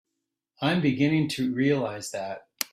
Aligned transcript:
I'm 0.63 0.81
beginning 0.81 1.29
to 1.35 1.53
realize 1.53 2.09
that. 2.09 2.47